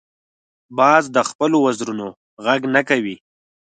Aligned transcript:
باز 0.77 1.03
د 1.15 1.17
خپلو 1.29 1.57
وزرونو 1.65 2.07
غږ 2.45 2.61
نه 2.75 2.81
کوي 2.89 3.15